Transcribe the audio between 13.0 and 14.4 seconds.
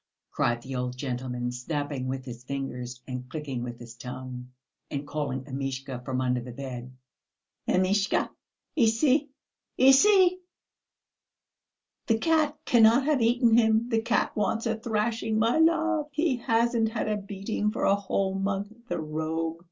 have eaten him. The cat